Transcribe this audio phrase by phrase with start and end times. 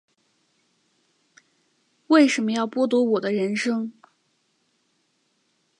[2.07, 3.93] 为什么要剥夺我的人生